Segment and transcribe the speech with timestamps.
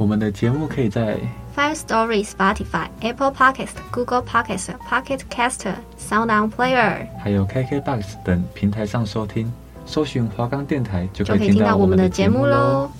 [0.00, 1.18] 我们的节目可以在
[1.54, 9.52] Five Story、Spotify、Apple Podcast、Google Podcast、Pocket Caster、Sound On Player，还有 KKBox 等平台上收听。
[9.84, 12.90] 搜寻华冈电台就可以听到我们的节目喽。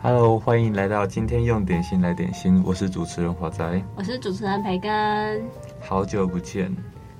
[0.00, 5.42] Hello，欢迎来到今天用点心来点心，我是主持人华仔，我是主持人培根，
[5.80, 6.72] 好久不见，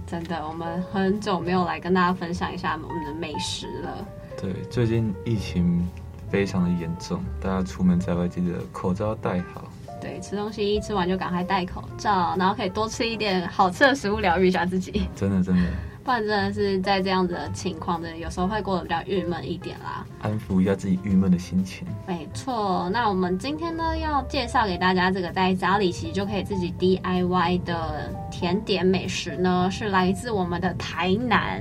[0.06, 4.06] 真的，我们很久没有来跟大家分享一下我们的美食了。
[4.40, 5.84] 对，最近疫情
[6.30, 9.64] 非常的严重，大家出门在外记得口罩戴好。
[10.00, 15.08] 对，吃东西吃完就赶快戴口罩，然后可以多吃一点好吃的食物，疗愈一下自己。
[15.16, 15.62] 真的真的，
[16.04, 20.06] 不然真的是在这样子的情况，真的有时候会过得比较郁闷一点啦。
[20.22, 21.84] 安抚一下自己郁闷的心情。
[22.06, 31.60] 没错，那我们今天呢要介绍给大家这个在家里其实就可以自己 DIY 的甜点美食呢，是来自我们的台南。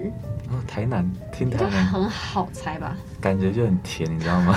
[0.49, 2.95] 哦，台南听台南很好猜吧？
[3.19, 4.53] 感觉就很甜，你知道吗？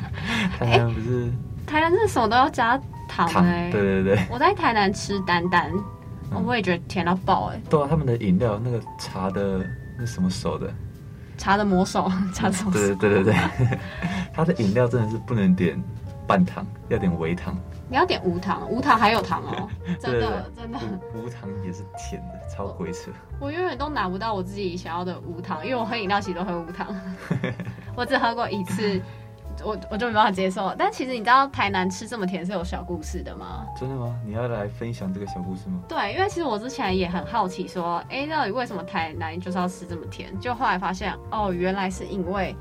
[0.58, 1.30] 台南不是？
[1.66, 3.70] 台南是什么都要加糖哎、欸。
[3.70, 4.26] 对对对。
[4.30, 5.70] 我在台南吃丹丹，
[6.32, 7.62] 嗯、我也觉得甜到爆哎、欸。
[7.70, 9.64] 对啊，他们的饮料那个茶的
[9.98, 10.72] 那什么手的？
[11.38, 12.78] 茶的魔手， 茶的魔手。
[12.78, 13.78] 对对对对对，
[14.34, 15.82] 他的饮料真的是不能点
[16.26, 17.56] 半糖，要点微糖。
[17.90, 20.78] 你要点无糖，无糖还有糖哦， 真的真的。
[21.12, 23.10] 无糖也是甜的，超鬼扯。
[23.40, 26.86] 我永远都拿不到我自己想要的无糖，因为我喝饮料其实都喝无糖，
[27.96, 29.02] 我只喝过一次，
[29.64, 30.72] 我我就没办法接受。
[30.78, 33.66] 但其实你知道台南吃这么甜是有小故事的吗？
[33.76, 34.16] 真的吗？
[34.24, 35.80] 你要来分享这个小故事吗？
[35.88, 40.38] 对，因为其实我之前也很好奇，说，哎、欸，到底为什么台南就是要吃这么甜？
[40.38, 42.54] 就后来发现，哦，原来是因为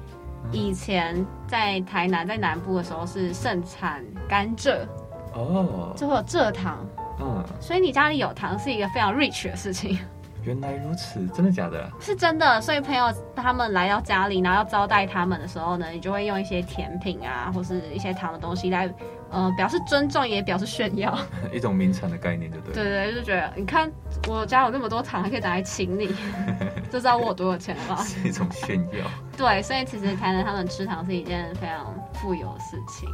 [0.52, 4.88] 以前在台南在南部的时候是盛产甘蔗。
[5.34, 6.86] 哦，就会有蔗糖，
[7.20, 9.98] 嗯，所以你家里有糖是一个非常 rich 的事情。
[10.46, 11.92] 原来如此，真的假的？
[12.00, 12.62] 是真的。
[12.62, 18.92] 所以朋友他们来到家里，然后要招待他们的时候呢，你就会用一些甜品啊，或是一些糖的东西来，
[19.30, 21.16] 呃，表示尊重，也表示炫耀。
[21.54, 22.74] 一种名产的概念，就对。
[22.74, 23.92] 对对，就觉得你看
[24.30, 26.08] 我家有那么多糖，还可以拿来请你，
[26.90, 28.02] 就知道我有多有钱了吧？
[28.02, 29.06] 是一种炫耀。
[29.38, 33.10] 对，所以其实台南他们吃糖是一件非常富有的事情。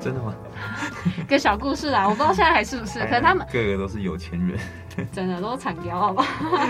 [0.00, 0.34] 真的吗？
[1.28, 4.58] 个小故事啦，我不知道现在还是不是，可能他们个个都是有钱人，
[5.12, 6.66] 真的都是产雕，好不好？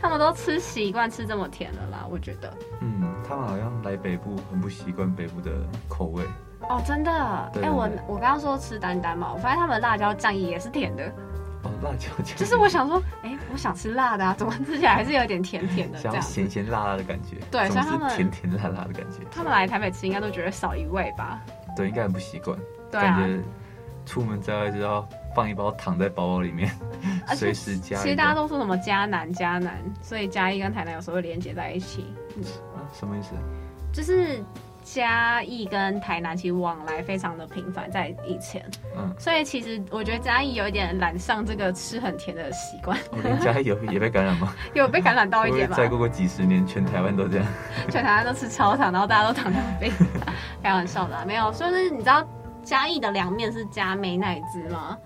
[0.00, 2.52] 他们都吃习惯吃这么甜的啦，我觉得。
[2.80, 5.50] 嗯，他们好像来北部很不习惯北部的
[5.88, 6.24] 口味。
[6.62, 7.12] 哦，真的？
[7.12, 11.04] 哎、欸，我我刚刚说吃丹丹嘛，我发现他们的辣椒酱也是甜的。
[11.62, 12.36] 哦，辣椒酱。
[12.36, 16.14] 就是我想说，哎、想吃辣的啊，怎么吃起来还是有点甜甜的这样？
[16.14, 17.36] 像咸咸辣辣的感觉。
[17.50, 19.18] 对，像他们甜甜辣辣的感觉。
[19.30, 21.42] 他们来台北吃，应该都觉得少一味吧？
[21.76, 22.56] 对，应该很不习惯。
[22.90, 23.04] 对啊。
[23.04, 23.42] 感觉
[24.06, 26.70] 出门在外就要放一包糖在包包里面，
[27.34, 27.98] 随时加。
[27.98, 32.06] 其实大家都说什么嘉南嘉南，所以嘉义跟台南有时候会连接在一起。
[32.74, 33.30] 啊，什么意思？
[33.92, 34.42] 就是
[34.94, 38.64] 嘉义跟台南其实往来非常的频繁，在以前。
[38.96, 39.14] 嗯。
[39.18, 42.98] 所以其实我觉得嘉义有一点染上这个吃很甜的习惯。
[43.40, 44.52] 嘉义有也被感染吗？
[44.74, 45.76] 有被感染到一点吧？
[45.76, 47.46] 再过个几十年，全台湾都这样。
[47.90, 49.92] 全台湾都吃超糖，然后大家都糖尿病。
[50.62, 51.52] 开玩笑的、啊，没有。
[51.52, 52.26] 所以是你知道
[52.62, 54.96] 嘉义的凉面是加美乃滋吗？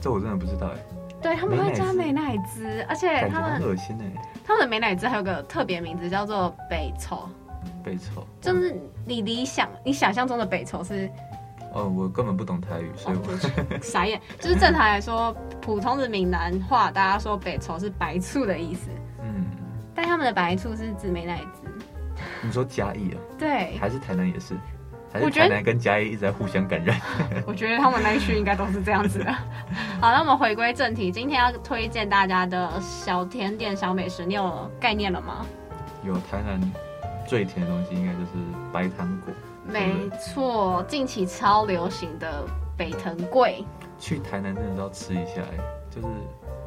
[0.00, 0.78] 这我真的不知道哎。
[1.20, 4.22] 对，他们会加美乃滋，而且他们很恶心哎。
[4.46, 7.28] 他们的美乃滋还有个特别名字叫做北丑。
[7.82, 11.10] 北丑就是你理想你想象中的北丑是？
[11.72, 14.20] 哦，我根本不懂台语，所以我、哦、傻眼。
[14.40, 18.90] 就是正常来说，普通的闽南话，大家说北丑是白醋的意思。
[19.22, 19.46] 嗯。
[19.94, 21.68] 但他们的白醋是指美奶滋。
[22.42, 23.18] 你说嘉义啊？
[23.38, 23.78] 对。
[23.78, 24.54] 还是台南也是？
[25.12, 27.00] 还是台南跟嘉义一直在互相感染？
[27.46, 29.32] 我觉得他们那一区应该都是这样子的。
[30.00, 35.46] 好，那我们回归正题，今天要推荐大家的小甜点、小美食，你有概念了吗？
[36.04, 36.60] 有台南。
[37.30, 38.32] 最甜的东西应该就是
[38.72, 39.32] 白糖果，
[39.64, 42.44] 没错，近期超流行的
[42.76, 43.64] 北藤贵。
[44.00, 45.56] 去台南真的都要吃一下，哎，
[45.88, 46.08] 就是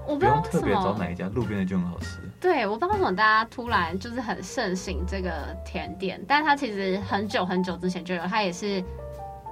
[0.07, 2.21] 我不用特别找哪一家，路边的就很好吃。
[2.39, 8.81] 对，我不知道为什么大家突然就是很盛行这个甜点，但它其实很久很久之前就有，它也是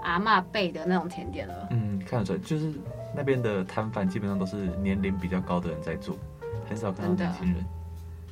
[0.03, 1.67] 阿妈辈的那种甜点了。
[1.71, 2.71] 嗯，看得出来，就是
[3.13, 6.15] 那边的摊贩基本上都是年龄比较高的人在做，
[6.69, 7.65] 很少看到年轻人。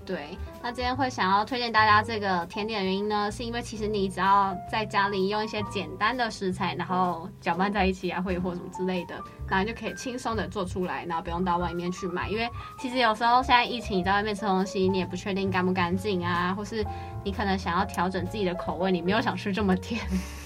[0.05, 9.15] 对，那今天会想要推荐大家这个甜点的原因呢，是因为其实你只要在家里用一些简单的食材，然后搅拌在一起啊，或者或什么之类的，
[9.47, 12.27] 然后就可以轻松的做出来，然后不用到外面去买。
[12.27, 16.85] 因为其实有时候现在疫情，你在外面吃东西，你也不确定干不干净啊，或是
[17.23, 20.01] 你可能想要调整自己的口味，你没有想吃这么甜。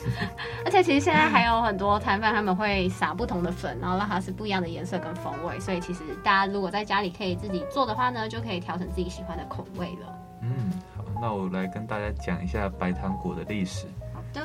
[0.63, 5.59] 而且其实现在还有很多摊贩他们会撒不同的粉，然后让它是不一样的颜色跟风味。
[5.59, 10.03] 所以其实大家如果在家里可以自己做的话呢，就可以调整自己喜欢的口味了。
[10.44, 13.88] 嗯，好，那我来跟大家讲一下白糖果的历史。
[14.13, 14.42] 好的，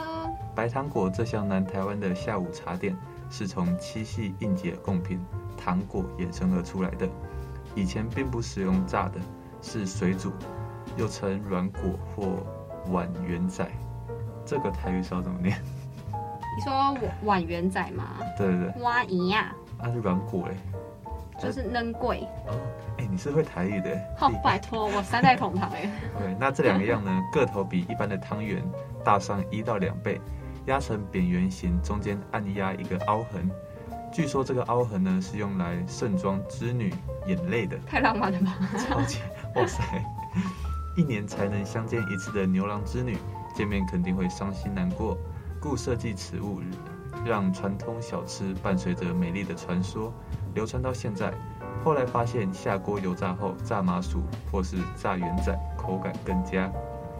[0.54, 2.96] 白糖果这项南台湾的下午茶点，
[3.28, 5.20] 是从七夕应节贡品
[5.56, 7.08] 糖果衍生而出来的。
[7.74, 9.20] 以前并不使用炸的，
[9.60, 10.32] 是水煮，
[10.96, 11.82] 又称软果
[12.14, 12.46] 或
[12.92, 13.68] 碗圆仔。
[14.46, 15.60] 这个台语是要怎么念？
[16.56, 18.04] 你说碗碗圆仔吗？
[18.36, 20.56] 对对对，碗圆啊，那是软果嘞。
[21.38, 22.58] 就是嫩贵哦，
[22.98, 23.96] 哎、欸，你是会台语的？
[24.16, 25.90] 好，拜托，我三代同堂哎。
[26.18, 28.62] 对，那这两个样呢，个头比一般的汤圆
[29.04, 30.20] 大上一到两倍，
[30.66, 33.48] 压成扁圆形，中间按压一个凹痕。
[34.10, 36.92] 据说这个凹痕呢，是用来盛装织女
[37.26, 37.78] 眼泪的。
[37.86, 38.58] 太浪漫了吧！
[38.78, 39.20] 超级
[39.54, 39.82] 哇塞！
[40.96, 43.16] 一年才能相见一次的牛郎织女，
[43.54, 45.16] 见面肯定会伤心难过，
[45.60, 46.60] 故设计此物，
[47.24, 50.12] 让传统小吃伴随着美丽的传说。
[50.58, 51.32] 流传到现在，
[51.84, 54.20] 后来发现下锅油炸后，炸麻薯
[54.50, 56.68] 或是炸圆仔口感更佳，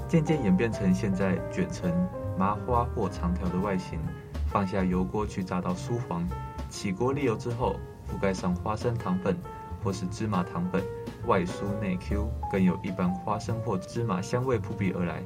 [0.08, 1.88] 渐渐演变成现在卷成
[2.36, 3.96] 麻花或长条的外形，
[4.48, 6.26] 放下油锅去炸到酥黄，
[6.68, 7.76] 起锅沥油之后，
[8.10, 9.38] 覆盖上花生糖粉
[9.84, 10.82] 或是芝麻糖粉，
[11.24, 15.22] 外酥内 Q，更有一般花生或芝麻香味扑鼻而来，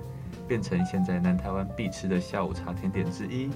[0.47, 3.49] 变成现在南台湾必吃的下午茶甜点之一。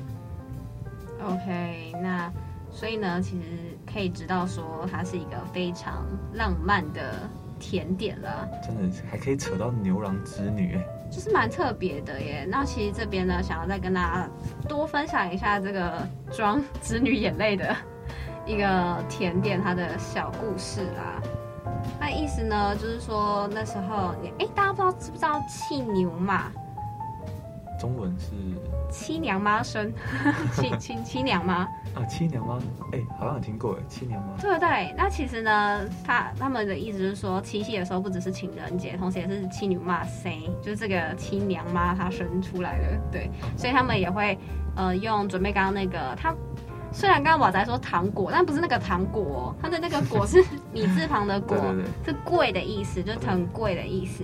[1.22, 2.32] OK，那。
[2.68, 6.04] 所以呢，其实可以知道说，它是一个非常
[6.34, 7.14] 浪漫的
[7.58, 8.48] 甜点了。
[8.62, 10.78] 真的还可以扯到牛郎织女，
[11.10, 12.46] 就是蛮特别的耶。
[12.50, 14.28] 那其实这边呢，想要再跟大家
[14.68, 17.74] 多分享一下这个装织女眼泪的
[18.44, 21.22] 一个甜点，它的小故事啦。
[21.98, 26.52] 那意思呢，就是说那时候你，哎，大家不知道知不知道气牛嘛？
[27.78, 28.32] 中文是
[28.90, 29.92] 七娘妈生，
[30.52, 31.68] 七七七娘妈。
[31.94, 32.56] 啊，七娘妈，
[32.92, 34.36] 哎、欸，好像有听过哎，七娘妈。
[34.40, 40.30] 对对，那其实呢，他他们的意思就是说，七夕的时候不只是情人节，同时也是七女妈生，
[40.62, 44.38] 就是这个七娘妈她生出来的，对，所以他们也会
[44.74, 46.34] 呃用准备刚刚那个，他
[46.92, 54.22] 虽然刚刚我在说糖果，但不是那个糖果，它的那个果是米字旁的果， 对对对，是贵的意思，就是很贵的意思。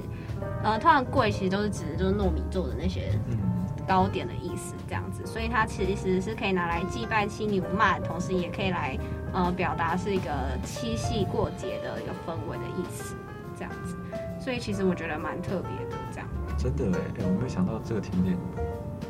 [0.62, 3.10] 呃，通常贵其实都是指就是糯米做的那些。
[3.28, 3.38] 嗯
[3.84, 8.96] 糕点的意思，这样子，所以它其实是可以拿来祭拜七女妈，同时也可以来
[9.32, 10.30] 呃表达是一个
[10.62, 13.16] 七夕过节的一个氛围的意思，
[13.56, 13.96] 这样子，
[14.38, 16.28] 所以其实我觉得蛮特别的，这样。
[16.56, 18.38] 真的哎，哎，我没有想到这个甜点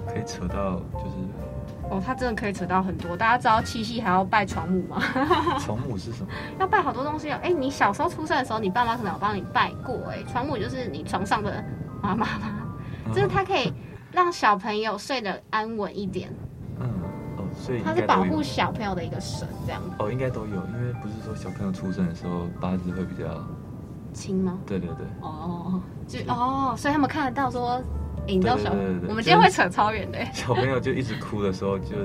[0.08, 1.16] 可以扯到就是，
[1.92, 3.16] 哦，它真的可以扯到很多。
[3.16, 5.02] 大家知道七夕还要拜床母吗？
[5.60, 6.28] 床母是什么？
[6.58, 7.38] 要拜好多东西哦。
[7.42, 9.96] 哎，你小时候出生的时候，你爸妈可能有帮你拜过。
[10.10, 11.62] 哎，床母就是你床上的
[12.02, 12.48] 妈妈吗？
[13.14, 13.72] 就是它可以。
[14.14, 16.30] 让小朋友睡得安稳一点。
[16.78, 16.86] 嗯，
[17.38, 19.88] 哦，所以它是保护小朋友的一个神，这样子。
[19.98, 23.42] 哦，应该都有，因为不是说小朋友出生的时候八字会比较
[24.12, 24.58] 轻吗？
[24.66, 25.06] 对对对。
[25.22, 27.82] 哦，就哦，所以他们看得到说，
[28.26, 28.70] 引到小。
[29.08, 30.18] 我们今天会扯超远的。
[30.32, 31.96] 小朋友就一直哭的时候，就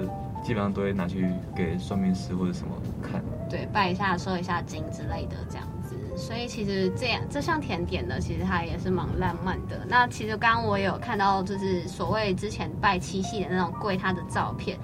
[0.44, 3.22] 基本上都会拿去给算命师或者什么看。
[3.50, 5.96] 对，拜一下、收一下金之类的，这样子。
[6.16, 9.86] 所以其实这样这项甜点呢，其实它也是蛮浪漫的。
[9.88, 14.78] 那其实刚刚我有看到，就是所谓之前拜七夕的那种跪他的照片，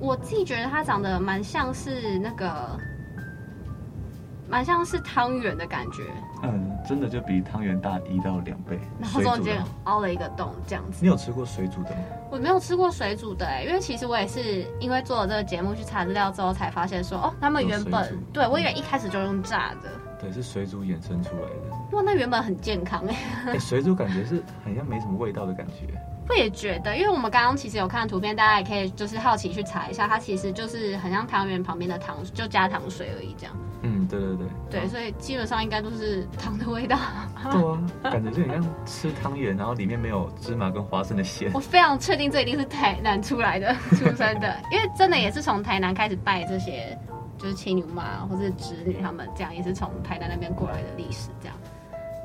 [0.00, 2.76] 我自己觉得它长得蛮像是那个，
[4.48, 6.02] 蛮像是汤圆的感觉。
[6.42, 8.78] 嗯，真的就比汤圆大一到两倍。
[9.00, 10.98] 然后中间凹了一个洞，这样子。
[11.00, 12.02] 你有吃过水煮的吗？
[12.30, 19.90] 我没有吃过水煮的哎、欸，因为其实我也是因为做了这个节目去查资料之后才发现说，哦，他们原本对我以为一开始就用炸的。
[20.20, 21.96] 对，是水煮衍生出来的。
[21.96, 23.58] 哇，那原本很健康哎、欸。
[23.58, 25.86] 水煮感觉是好像没什么味道的感觉。
[26.26, 33.54] 我也觉得，因为我们刚刚其实有看图片，大家也可以就是好奇去查一下，它其实就是很像汤圆旁边的糖，就加糖水而已这样。
[33.94, 34.46] 嗯，对对对。
[34.70, 36.98] 对，哦、所以基本上应该都是糖的味道。
[37.50, 37.62] 对
[38.02, 41.50] 啊，感觉就很像吃汤圆，然后里面没有芝麻跟花生的馅。
[41.54, 46.98] 我非常确定这一定是台南出来的 出生的，因为真的也是从台南开始拜这些。
[47.36, 51.56] 就是七女妈或者侄女，他们这样也是从台南那边过来的历史，这样。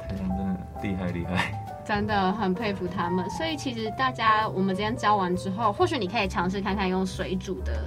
[0.08, 1.52] 台南真的厉害厉害，
[1.84, 3.28] 真的很佩服他们。
[3.30, 7.84] 所以其实大家，我们今天教完之后，或许你可以尝试看看用水煮的，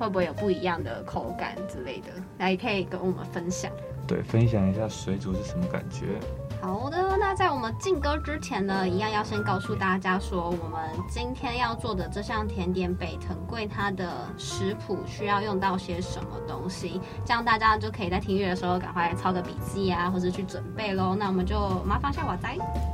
[0.00, 3.70] 会不会有不一样的口感之类的，那也可以跟我们分享。
[4.06, 6.18] 对，分享一下水煮是什么感觉。
[6.62, 21.14] 好的，那在我们进歌之前呢，一样要先告诉大家说，我们今天要做的这项甜点北藤贵它的食谱需要用到些什么东西，这样大家就可以在听乐的时候赶快抄个笔记啊，或者去准备喽。
[21.14, 22.48] 那我们就麻烦下瓦仔。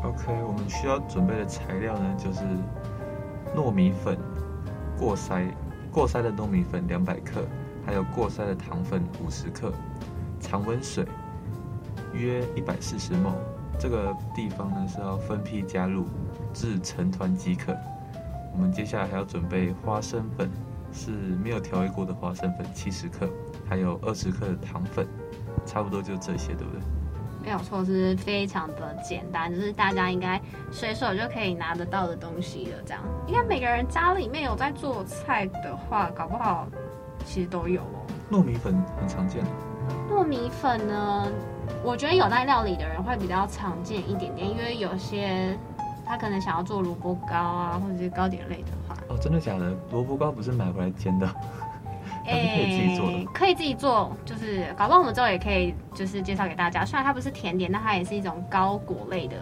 [0.05, 2.41] OK，我们需要准备的材料呢，就是
[3.57, 4.19] 糯米粉
[4.99, 5.47] 过筛
[5.97, 7.41] 过筛的糯米粉两百克，
[7.87, 9.73] 还有过筛的糖粉五十克，
[10.39, 11.07] 常温水
[12.13, 13.33] 约一百四十 ml。
[13.79, 16.05] 这个地方呢是要分批加入，
[16.53, 17.75] 至成团即可。
[18.53, 20.51] 我们接下来还要准备花生粉，
[20.93, 21.13] 是
[21.43, 23.27] 没有调味过的花生粉七十克，
[23.67, 25.07] 还有二十克的糖粉，
[25.65, 26.81] 差不多就这些，对不对？
[27.47, 30.41] 没有错，是非常的简单，就是大家应该
[30.73, 32.79] 随手就可以拿得到的东西了。
[32.85, 36.67] 这样，应该每个人家里面有在做菜的话，搞不好
[37.25, 38.03] 其实都有哦。
[38.33, 39.45] 糯米粉很常见。
[40.11, 41.31] 糯米粉呢？
[41.85, 45.57] 我觉得有在料理的人会比较常见一点点，因为有些
[46.05, 48.97] 他可能想要做萝卜糕啊，或者是糕点类的话。
[49.09, 49.73] 哦，真的假的？
[49.93, 51.33] 萝卜糕不是买回来煎的？
[52.27, 53.25] 哎，可以自己做的。
[53.33, 56.85] 可以自己做，就是搞不好我们之后也可以就是介绍给大家。
[56.85, 59.37] 虽然它不是甜点，但它也是一种高果类的。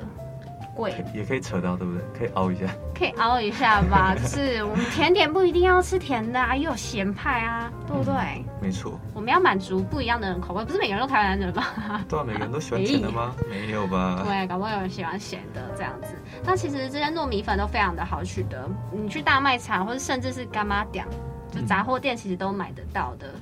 [0.77, 2.03] 贵也可以扯到，对不对？
[2.19, 2.67] 可以熬一下，
[2.99, 4.13] 可以熬一下吧。
[4.13, 8.13] 就是我们甜点不一定要吃甜的啊，也有咸派啊，对不对？
[8.13, 8.99] 嗯、没错。
[9.15, 11.73] 我们要满足不一样的人口味，不是每个人都台湾人吧？
[12.11, 13.37] 对啊，每个人都喜欢甜的吗？
[13.49, 14.21] 没有吧？
[14.27, 16.17] 对，搞不好有人喜欢咸的这样子。
[16.45, 21.07] 那其实这些糯米粉都非常的好取得，你去大卖场或者甚至是干妈店，
[21.55, 23.29] 就杂货店，其实都买得到的。
[23.29, 23.41] 嗯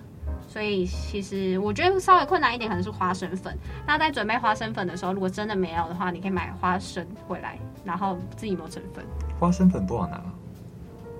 [0.48, 3.56] 所以其实我觉得稍微困难一点，可能是花生粉。
[3.86, 9.02] 那在准备花生粉的时候，如果真的没有的话，你可以买花生回来，然后自己磨成粉。
[9.40, 10.20] 花生粉不好拿。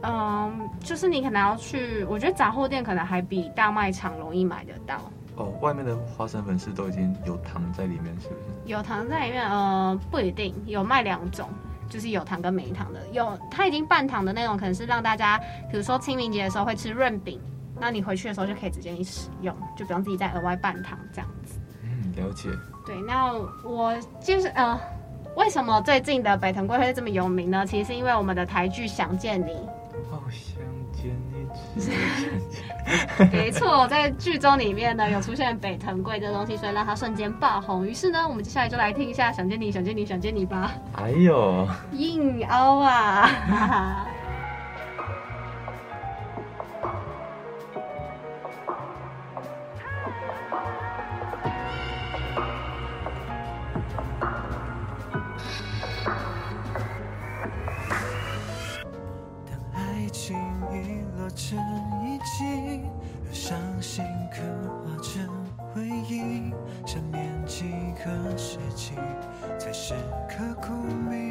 [0.03, 5.01] 嗯，就是你可能要去，我觉得杂货店可能还比大卖场容易买得到。
[5.37, 8.41] 哦，外面的花生粉是都已经有糖在里面，是不是？
[8.67, 11.49] 有糖在里面，呃，不一定，有卖两种，
[11.93, 13.01] 就是有糖跟没糖的。
[13.13, 15.39] 有它已经半糖的那种，可能是让大家，
[15.71, 17.39] 比如说清明节的时候会吃润饼。
[17.79, 21.61] 那你回去的时候就可以直接一使用，就不用自己再额外半糖这样子。
[21.83, 22.49] 嗯，了解。
[22.87, 23.35] 对，那
[23.65, 24.79] 我就是呃，
[25.37, 27.67] 为什么最近的北藤贵会这么有名呢？
[27.67, 29.53] 其实是因为我们的台剧《想见你》。
[30.33, 30.57] 好想
[30.93, 31.47] 见你，
[33.31, 37.87] 没错，在剧中里面呢有出现北藤贵这东西，所以让他瞬间爆红。
[37.87, 40.73] 于是呢，我们接下来就来听一下《想见你，想见你，想见你》吧。
[40.95, 44.09] 哎呦，硬凹啊！
[69.83, 69.95] 是。
[70.29, 70.73] 刻骨
[71.11, 71.22] 铭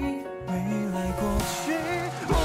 [0.00, 0.54] 未
[0.92, 2.41] 来过去。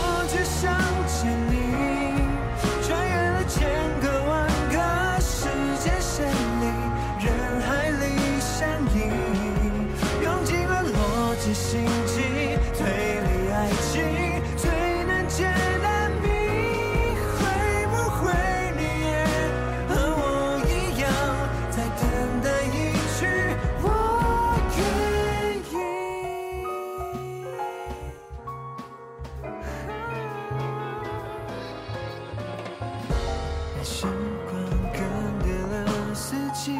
[36.30, 36.76] 自己，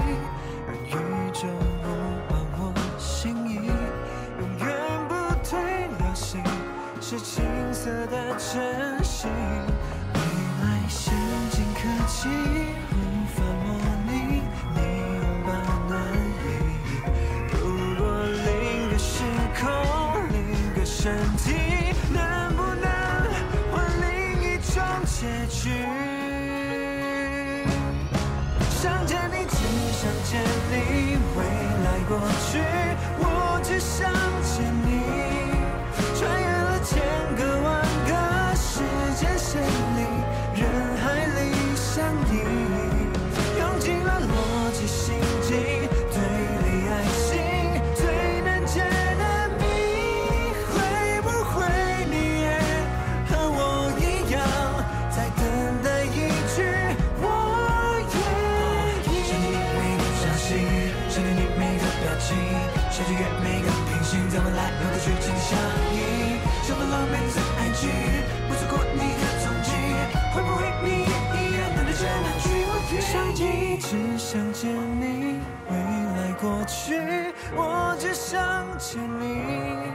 [0.68, 1.48] 让宇宙
[1.82, 1.88] 不
[2.30, 3.56] 满我心意，
[4.42, 4.68] 永远
[5.08, 5.58] 不退
[5.98, 6.44] 流行，
[7.00, 9.32] 是青涩的真心。
[10.14, 11.14] 未来先
[11.50, 12.28] 进科技
[12.92, 12.94] 无
[13.36, 13.68] 法模
[14.12, 14.44] 拟
[14.76, 14.80] 你
[15.16, 15.50] 拥抱
[15.88, 15.96] 暖
[16.44, 16.46] 意，
[17.54, 17.56] 如
[17.96, 18.04] 果
[18.44, 19.24] 另个时
[19.58, 19.64] 空，
[20.30, 21.67] 另个身体。
[77.56, 79.92] 我只想见你，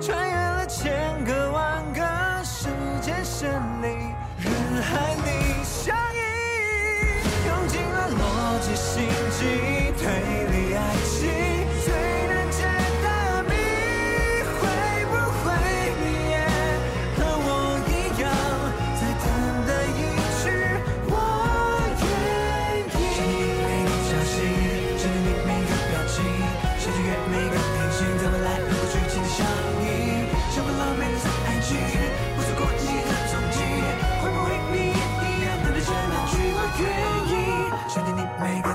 [0.00, 2.02] 穿越了千个万个
[2.44, 2.68] 时
[3.00, 3.50] 间线
[3.82, 3.86] 里，
[4.38, 6.18] 人海里相依，
[7.46, 10.33] 用尽了逻辑心机推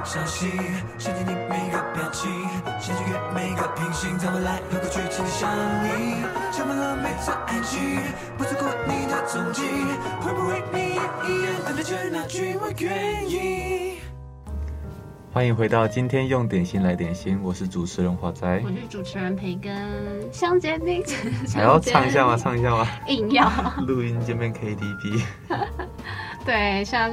[0.10, 0.50] 相信，
[0.98, 2.32] 想见你每个表情，
[2.82, 5.48] 想超越每个平行，在未来有个剧情相
[5.86, 7.80] 依，充满了每次爱情，
[8.36, 9.62] 不错过你的踪迹，
[10.20, 14.00] 会不会你也一样等待着那句我愿意？
[15.32, 19.72] 欢迎回到今天用点心来点心，我是主持人华仔，我是主持人培根，
[20.34, 21.04] 想见你，
[21.54, 22.36] 还要唱一下吗？
[22.36, 22.88] 唱一下吗？
[23.06, 23.48] 硬要
[23.86, 25.22] 录音见面 KTV，
[26.44, 27.12] 对，像。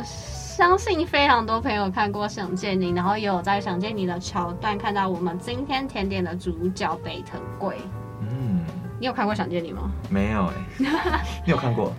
[0.57, 7.77] 相信非常多朋友看过《想见你》，然后也有在《想见你》的桥段看到我们今天甜点的主角北藤贵。
[8.23, 8.65] 嗯，
[8.99, 9.91] 你有看过《想见你》吗？
[10.09, 11.93] 没有哎、欸， 你有看过？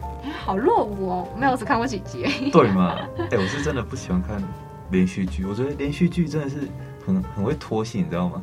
[0.44, 2.50] 好落伍哦，没有，只看过几集。
[2.52, 2.98] 对嘛？
[3.20, 4.42] 哎、欸，我是真的不喜欢看
[4.90, 6.68] 连续剧，我觉得连续剧真的是
[7.06, 8.42] 很很会拖戏，你知道吗？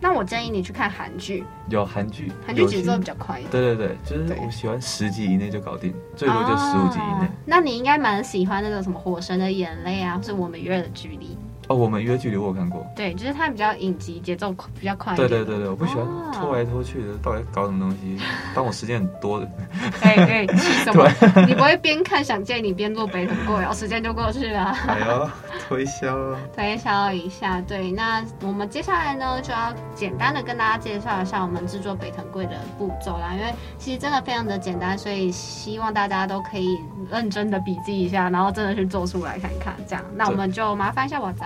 [0.00, 3.50] 那我建议你去看韩剧，有韩剧，韩剧节奏比较快一点。
[3.52, 7.26] 对对对，就是我喜欢十集以内就搞定，最多就十五集以内。
[7.26, 11.36] 啊，那你应该蛮喜欢那个什么《火神的眼泪》啊，或是我们约的距离。
[11.68, 15.14] 哦，我们约距离我有看过，对，就是它比较影集，节奏比较快。
[15.14, 18.18] 对对对对，我不喜欢拖来拖去的，到底搞什么东西？
[18.52, 19.48] 当我时间很多的。
[20.00, 21.06] 可以可以，气什么？
[21.46, 24.64] 你不会边看想见你边做北藤贵，然后时间就过去了。
[24.88, 25.30] 哎呦，
[25.68, 26.16] 推销，
[26.54, 27.60] 推销一下。
[27.60, 36.78] 对，那我们接下来呢，就要简单的跟大家介绍一下我们制作北藤贵的步骤啦，因为其实真的非常的简单，所以希望大家都可以
[37.10, 39.74] 认真的笔记一下，然后真的去做出来看看。
[39.86, 41.44] 这样，那我们就麻烦一下我仔。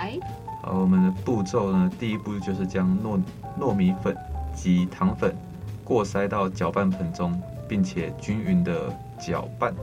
[0.63, 3.21] 好，我们的步骤呢，第一步就是将糯
[3.59, 4.17] 糯米粉
[4.55, 5.37] 及糖粉
[5.83, 8.73] 过筛到搅拌盆中，并且均匀的
[9.19, 9.75] 搅拌。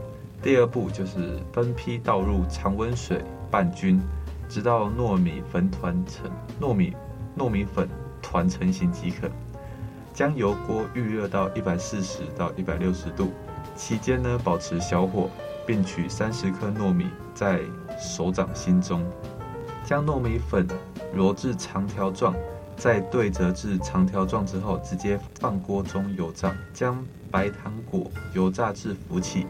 [0.42, 4.00] 第二步就是分批倒入常温水拌均，
[4.48, 6.96] 直到糯米粉团成糯米
[7.36, 7.86] 糯米粉
[8.22, 9.30] 团成型即可。
[10.14, 13.30] 将油锅预热到一百四十到一百六十度，
[13.76, 15.28] 期间呢保持小火，
[15.66, 17.60] 并取三十克糯米在
[18.00, 19.04] 手掌心中。
[19.84, 20.66] 将糯米粉
[21.14, 22.34] 揉至长条状，
[22.76, 26.54] 再对折至长条状之后，直接放锅中油炸。
[26.72, 29.46] 将白糖果油炸至浮起，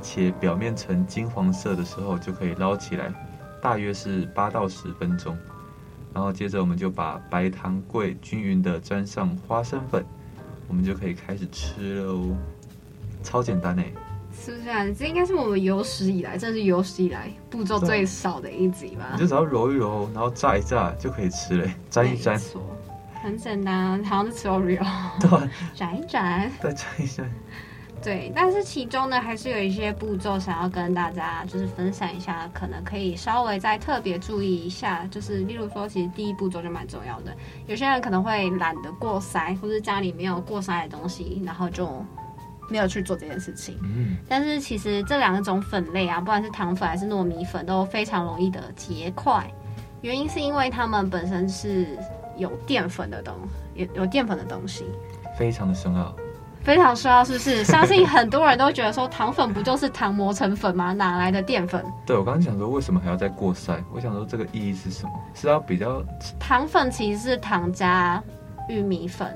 [0.00, 3.12] 且表面呈金黄色的时候，就可以捞起来，
[3.64, 5.34] 大约是八到十分钟。
[6.12, 10.04] 然后接着我们就把白糖桂均匀的沾上花生粉，
[10.68, 12.36] 我们就可以开始吃了哦，
[13.22, 13.90] 超简单哎。
[14.38, 14.84] 是不是啊？
[14.98, 19.06] 这应该是我们有史以来，这是有史以来步骤最少的一集吧？
[19.14, 22.38] 你就只要揉一揉，然后炸一炸就可以吃了，沾一沾，
[23.22, 24.84] 很简单，好像是吃 Oreo。
[25.20, 27.32] 对， 沾一沾，再沾一沾。
[28.04, 37.34] 对，但是其中呢，还是有一些步骤想要跟大家就是分享一下，可能可以稍微再特别注意一下，就是例如说，其实第一步骤就蛮重要的。
[37.66, 42.04] 有些人可能会懒得过筛，或是家里没有过筛的东西，然后就。
[42.70, 49.46] 没有去做这件事情，嗯，但是其实这两种粉类啊，不管是糖粉还是糯米粉，都非常容易的结块。
[50.00, 51.86] 原因是因为它们本身是
[52.38, 53.34] 有淀粉的东，
[53.74, 54.86] 有有淀粉的东西，
[55.38, 56.16] 非常的深奥，
[56.64, 57.62] 非常需要，是不是？
[57.62, 60.92] 相信很多人都觉得说，糖粉不就是糖磨成粉吗？
[60.92, 61.84] 哪来的淀粉？
[62.06, 63.76] 对，我刚刚想说，为什么还要再过筛？
[63.92, 65.12] 我想说这个意义是什么？
[65.34, 66.02] 是要比较
[66.40, 68.22] 糖粉其实是糖加
[68.68, 69.28] 玉米粉，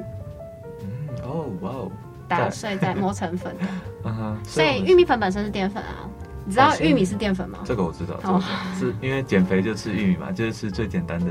[0.82, 0.88] 嗯，
[1.22, 1.92] 哦，哇哦。
[2.26, 3.64] 打碎再磨成粉的，
[4.04, 6.04] 嗯哼，所以玉米粉本身是淀粉啊。
[6.44, 7.60] 你知道玉米是淀粉吗？
[7.64, 8.42] 这个我知道，哦，
[8.78, 11.30] 是因为减肥就吃玉米嘛，就是吃最简单的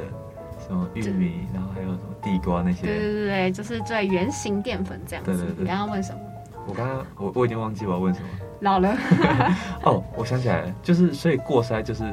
[0.68, 2.86] 什么玉米，然后还有什么地瓜那些。
[2.86, 5.32] 对对对，就是最圆形淀粉这样子。
[5.32, 5.64] 对对对。
[5.64, 6.20] 你刚刚问什么？
[6.68, 8.28] 我刚刚我我已经忘记我要问什么。
[8.62, 8.96] 老了。
[9.84, 12.04] 哦，我想起来了，就是所以过筛就是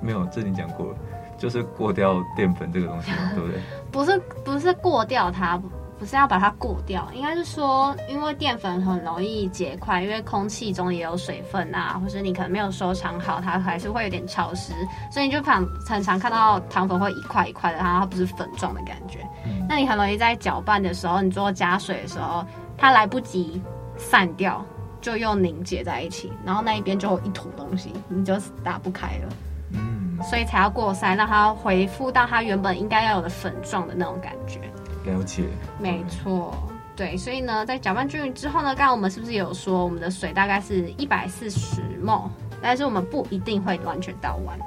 [0.00, 0.96] 没有，这你讲过了，
[1.36, 3.60] 就是过掉淀粉这个东西嘛，对不对？
[3.90, 5.60] 不是不是过掉它。
[5.98, 14.72] 不是要把它过掉，应该是说，因为淀粉很容易结块，因为空气中也有水分啊，或者你可能没有收藏好，它还是会有点潮湿，
[15.10, 19.18] 所以你就常很常看到糖粉会一块一块的，它它不是粉状的感觉。
[19.44, 22.44] 嗯、那你很容易在搅拌的时候，你做加水的时候，
[22.76, 23.60] 它来不及
[23.96, 24.64] 散掉，
[25.00, 29.28] 就又凝结在一起，然后那一边就有一坨东西，你就打不开了。
[29.72, 34.60] 嗯，所以才要过筛，让它恢复到它原本应该要有的粉状的那种感觉。
[35.08, 35.44] 了解，
[35.78, 36.54] 没错，
[36.94, 44.58] 对，所以呢，在搅拌均匀之后呢，刚刚我们是不是有说我们的水大概是一百四十 m 但是我们不一定会完全倒完，